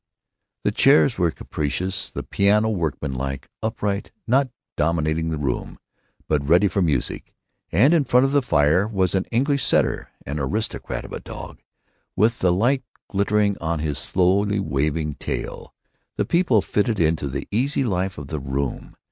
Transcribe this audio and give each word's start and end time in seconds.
The 0.63 0.71
chairs 0.71 1.19
were 1.19 1.29
capacious, 1.29 2.09
the 2.09 2.23
piano 2.23 2.69
a 2.69 2.71
workmanlike 2.71 3.47
upright, 3.61 4.11
not 4.25 4.49
dominating 4.75 5.29
the 5.29 5.37
room, 5.37 5.77
but 6.27 6.43
ready 6.49 6.67
for 6.67 6.81
music; 6.81 7.35
and 7.71 7.93
in 7.93 8.05
front 8.05 8.25
of 8.25 8.31
the 8.31 8.41
fire 8.41 8.87
was 8.87 9.13
an 9.13 9.25
English 9.25 9.63
setter, 9.63 10.09
an 10.25 10.39
aristocrat 10.39 11.05
of 11.05 11.13
a 11.13 11.19
dog, 11.19 11.59
with 12.15 12.39
the 12.39 12.51
light 12.51 12.83
glittering 13.11 13.57
in 13.61 13.77
his 13.77 13.99
slowly 13.99 14.59
waving 14.59 15.13
tail. 15.19 15.71
The 16.15 16.25
people 16.25 16.63
fitted 16.63 16.99
into 16.99 17.27
the 17.27 17.47
easy 17.51 17.83
life 17.83 18.17
of 18.17 18.29
the 18.29 18.39
room. 18.39 18.95